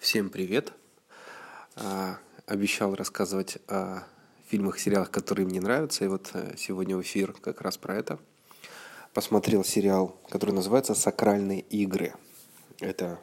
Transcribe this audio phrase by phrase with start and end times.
[0.00, 0.72] Всем привет!
[1.76, 4.04] А, обещал рассказывать о
[4.46, 7.96] фильмах и сериалах, которые мне нравятся, и вот э, сегодня в эфир как раз про
[7.96, 8.18] это.
[9.12, 12.14] Посмотрел сериал, который называется «Сакральные игры».
[12.80, 13.20] Это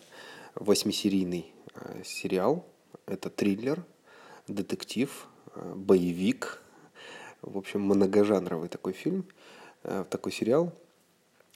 [0.54, 2.64] восьмисерийный э, сериал,
[3.08, 3.84] это триллер,
[4.48, 6.62] детектив, э, боевик,
[7.42, 9.26] в общем, многожанровый такой фильм,
[9.82, 10.72] такой сериал–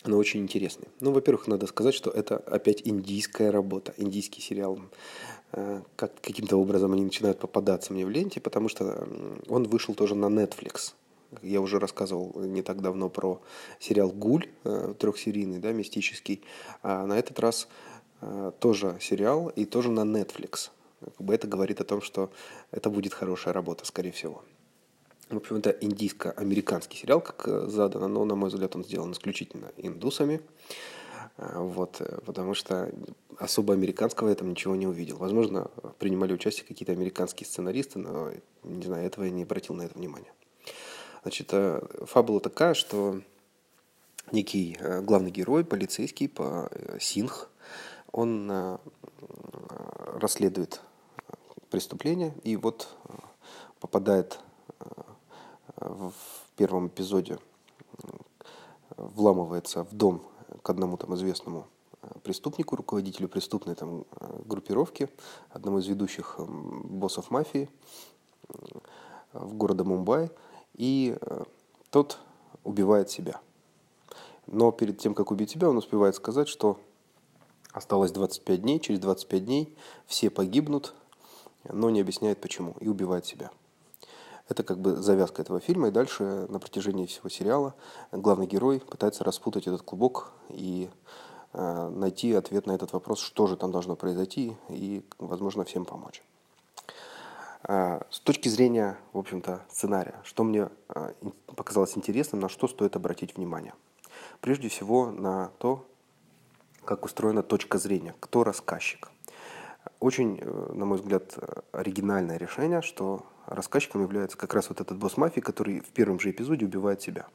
[0.03, 0.87] но очень интересный.
[0.99, 4.79] Ну, во-первых, надо сказать, что это опять индийская работа, индийский сериал.
[5.53, 9.07] Э, как, каким-то образом они начинают попадаться мне в ленте, потому что
[9.47, 10.93] он вышел тоже на Netflix.
[11.41, 13.41] Я уже рассказывал не так давно про
[13.79, 16.41] сериал «Гуль», э, трехсерийный, да, мистический.
[16.81, 17.67] А на этот раз
[18.21, 20.71] э, тоже сериал и тоже на Netflix.
[20.99, 22.31] Как бы это говорит о том, что
[22.71, 24.43] это будет хорошая работа, скорее всего.
[25.31, 29.71] В общем, это индийско-американский сериал, как э, задано, но, на мой взгляд, он сделан исключительно
[29.77, 30.41] индусами.
[31.37, 32.91] Э, вот, э, потому что
[33.37, 35.15] особо американского я там ничего не увидел.
[35.15, 38.29] Возможно, принимали участие какие-то американские сценаристы, но,
[38.63, 40.33] не знаю, этого я не обратил на это внимания.
[41.21, 41.53] Значит,
[42.07, 43.21] фабула такая, что
[44.33, 47.49] некий главный герой, полицейский по Синх,
[48.11, 48.79] он
[50.19, 50.81] расследует
[51.69, 52.89] преступление и вот
[53.79, 54.39] попадает
[55.81, 56.13] в
[56.55, 57.39] первом эпизоде
[58.97, 60.21] вламывается в дом
[60.61, 61.67] к одному там известному
[62.01, 65.09] э, преступнику, руководителю преступной там э, группировки,
[65.49, 67.69] одному из ведущих боссов мафии
[69.33, 70.29] в города Мумбаи,
[70.75, 71.43] и э,
[71.89, 72.19] тот
[72.63, 73.39] убивает себя.
[74.47, 76.79] Но перед тем, как убить себя, он успевает сказать, что
[77.71, 80.93] осталось 25 дней, через 25 дней все погибнут,
[81.63, 83.51] но не объясняет почему, и убивает себя.
[84.51, 87.73] Это как бы завязка этого фильма, и дальше на протяжении всего сериала
[88.11, 90.89] главный герой пытается распутать этот клубок и
[91.53, 96.21] э, найти ответ на этот вопрос, что же там должно произойти, и, возможно, всем помочь.
[97.63, 101.13] Э, с точки зрения, в общем-то, сценария, что мне э,
[101.55, 103.73] показалось интересным, на что стоит обратить внимание.
[104.41, 105.85] Прежде всего на то,
[106.83, 109.11] как устроена точка зрения, кто рассказчик.
[110.01, 111.37] Очень, э, на мой взгляд,
[111.71, 116.31] оригинальное решение, что рассказчиком является как раз вот этот босс мафии, который в первом же
[116.31, 117.27] эпизоде убивает себя.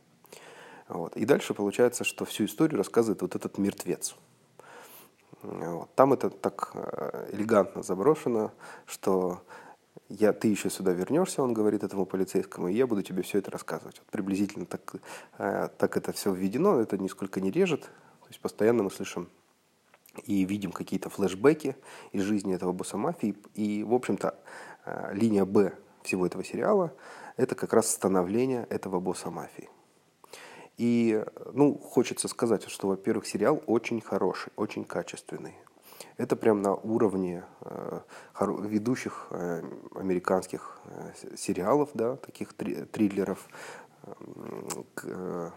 [0.89, 1.17] Вот.
[1.17, 4.17] И дальше получается, что всю историю рассказывает вот этот мертвец.
[5.43, 5.95] Вот.
[5.95, 8.51] Там это так э, элегантно заброшено,
[8.85, 9.43] что
[10.09, 13.53] я, ты еще сюда вернешься, он говорит этому полицейскому, и я буду тебе все это
[13.53, 13.99] рассказывать.
[14.01, 14.97] Вот приблизительно так,
[15.39, 17.83] э, так это все введено, это нисколько не режет.
[17.83, 19.29] То есть постоянно мы слышим
[20.25, 21.77] и видим какие-то флешбеки
[22.13, 23.37] из жизни этого босса мафии.
[23.55, 24.39] И, в общем-то,
[24.85, 25.73] э, линия Б
[26.03, 26.93] всего этого сериала,
[27.37, 29.69] это как раз становление этого босса мафии.
[30.77, 35.55] И, ну, хочется сказать, что, во-первых, сериал очень хороший, очень качественный.
[36.19, 38.01] Это прям на уровне э,
[38.41, 39.63] ведущих э,
[39.95, 43.49] американских э, сериалов, да, таких три, триллеров,
[45.03, 45.51] э,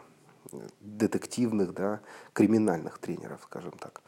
[0.81, 2.01] детективных, да,
[2.33, 4.01] криминальных тренеров, скажем так.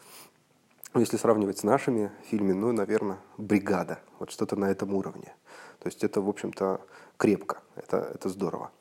[0.93, 5.33] Если сравнивать с нашими фильмами, ну, наверное, «Бригада», вот что-то на этом уровне.
[5.79, 6.81] То есть это, в общем-то,
[7.15, 8.71] крепко, это, это здорово.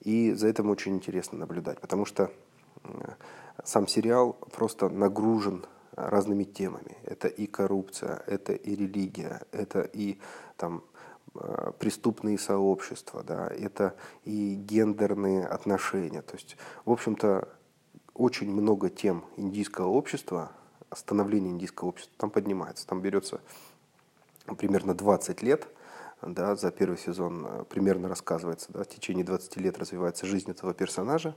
[0.00, 2.30] И за этим очень интересно наблюдать, потому что
[3.62, 6.96] сам сериал просто нагружен разными темами.
[7.04, 10.18] Это и коррупция, это и религия, это и
[10.56, 10.82] там
[11.34, 13.94] э, преступные сообщества, да, это
[14.24, 16.22] и гендерные отношения.
[16.22, 16.56] То есть,
[16.86, 17.48] в общем-то,
[18.14, 20.52] очень много тем индийского общества,
[20.94, 22.86] становления индийского общества там поднимается.
[22.86, 23.40] Там берется
[24.56, 25.68] примерно 20 лет–
[26.22, 30.74] да, за первый сезон э, примерно рассказывается, да, в течение 20 лет развивается жизнь этого
[30.74, 31.34] персонажа,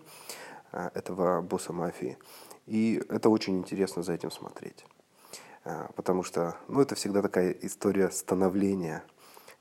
[0.72, 2.18] э, этого босса мафии.
[2.66, 4.86] И это очень интересно за этим смотреть.
[5.64, 9.04] Э, потому что, ну, это всегда такая история становления,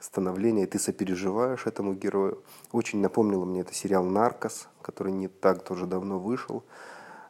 [0.01, 2.43] становления, и ты сопереживаешь этому герою.
[2.73, 6.65] Очень напомнило мне это сериал «Наркос», который не так тоже давно вышел,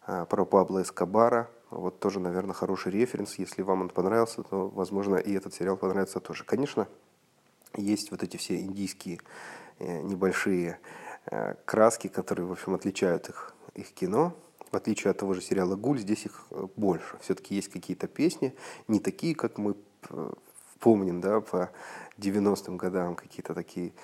[0.06, 1.48] про Пабло Эскобара.
[1.72, 3.38] Вот тоже, наверное, хороший референс.
[3.38, 6.44] Если вам он понравился, то, возможно, и этот сериал понравится тоже.
[6.44, 6.86] Конечно,
[7.76, 9.20] есть вот эти все индийские
[9.78, 10.78] э, небольшие
[11.26, 14.34] э, краски, которые, в общем, отличают их, их кино.
[14.70, 17.16] В отличие от того же сериала «Гуль», здесь их э, больше.
[17.22, 18.54] Все-таки есть какие-то песни,
[18.86, 19.74] не такие, как мы
[20.78, 21.70] помним, да, по
[22.18, 23.94] 90-м годам, какие-то такие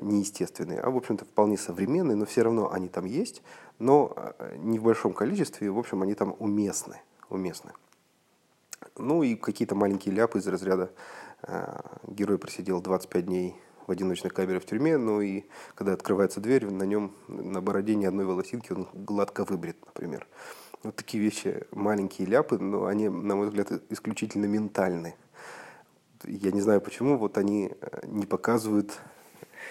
[0.00, 3.42] неестественные, а, в общем-то, вполне современные, но все равно они там есть,
[3.78, 7.72] но не в большом количестве, в общем, они там уместны, уместны.
[8.96, 10.90] Ну и какие-то маленькие ляпы из разряда
[11.42, 13.56] Э, герой просидел 25 дней
[13.86, 15.44] в одиночной камере в тюрьме, ну и
[15.74, 20.26] когда открывается дверь, на нем, на бороде ни одной волосинки, он гладко выбрит, например.
[20.82, 25.14] Вот такие вещи, маленькие ляпы, но они, на мой взгляд, исключительно ментальны.
[26.24, 27.72] я не знаю почему, вот они
[28.04, 28.98] не показывают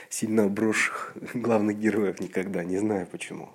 [0.09, 3.49] сильно обросших главных героев никогда, не знаю почему.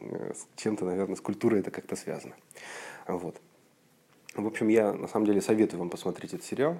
[0.00, 2.34] С чем-то, наверное, с культурой это как-то связано.
[3.06, 3.40] Вот.
[4.34, 6.78] В общем, я на самом деле советую вам посмотреть этот сериал,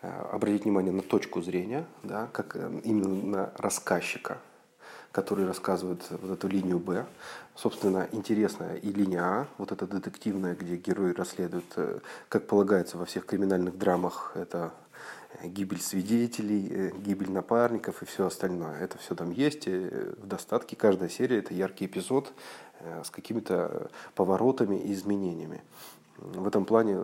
[0.00, 4.38] обратить внимание на точку зрения, да, как именно на рассказчика,
[5.12, 7.06] который рассказывает вот эту линию Б.
[7.54, 13.04] Собственно, интересная и линия А, вот эта детективная, где герои расследуют, э, как полагается во
[13.04, 14.72] всех криминальных драмах, это
[15.42, 18.80] гибель свидетелей, э, гибель напарников и все остальное.
[18.80, 20.76] Это все там есть э, в достатке.
[20.76, 22.32] Каждая серия– это яркий эпизод
[23.02, 25.62] с какими-то поворотами и изменениями.
[26.18, 27.00] В этом плане,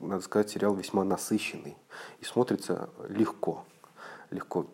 [0.00, 1.76] надо сказать, сериал весьма насыщенный
[2.20, 3.64] и смотрится легко.
[4.30, 4.66] Легко.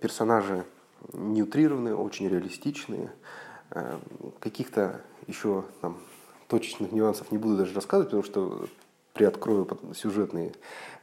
[0.00, 0.64] Персонажи
[1.12, 3.10] неутрированные, очень реалистичные.
[3.70, 3.98] Э,
[4.40, 5.98] каких-то еще там,
[6.48, 8.68] точечных нюансов не буду даже рассказывать, потому что
[9.16, 10.52] приоткрою сюжетные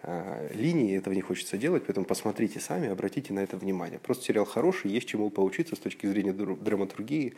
[0.03, 3.99] э, линии, этого не хочется делать, поэтому посмотрите сами, обратите на это внимание.
[3.99, 7.33] Просто сериал хороший, есть чему поучиться с точки зрения драматургии,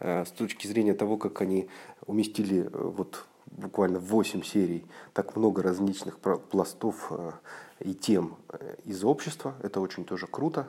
[0.00, 1.68] э, с точки зрения того, как они
[2.06, 4.84] уместили э, вот буквально 8 серий,
[5.14, 7.10] так много различных пластов
[7.80, 8.36] и тем
[8.84, 9.54] из общества.
[9.62, 10.68] Это очень тоже круто,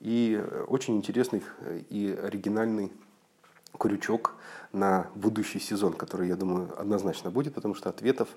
[0.00, 1.42] и очень интересный
[1.88, 2.92] и оригинальный
[3.78, 4.34] крючок
[4.72, 8.28] на будущий сезон, который, я думаю, однозначно будет, потому что ответов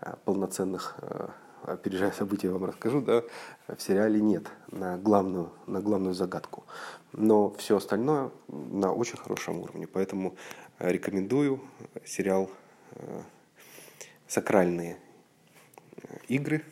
[0.00, 1.28] э, полноценных, э,
[1.64, 3.22] опережая события, вам расскажу, да,
[3.66, 6.64] в сериале нет на главную, на главную загадку.
[7.12, 9.86] Но все остальное на очень хорошем уровне.
[9.86, 10.36] Поэтому
[10.78, 11.60] рекомендую
[12.04, 12.50] сериал
[14.26, 14.98] «Сакральные
[16.28, 16.64] игры»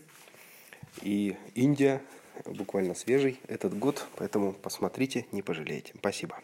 [1.03, 2.03] и «Индия»
[2.45, 5.95] буквально свежий этот год, поэтому посмотрите, не пожалеете.
[5.99, 6.39] Спасибо.